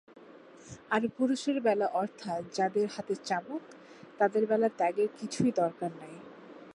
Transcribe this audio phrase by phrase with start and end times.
[0.89, 3.63] আর পুরুষের বেলা অর্থাৎ যাঁদের হাতে চাবুক,
[4.19, 6.15] তাঁদের বেলা ত্যাগের কিছুই দরকার নাই।